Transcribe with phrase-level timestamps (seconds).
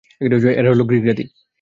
[0.53, 1.23] এরা হলো গ্রীক জাতি।